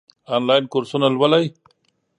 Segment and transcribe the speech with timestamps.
[0.35, 1.45] آنلاین کورسونه لولئ؟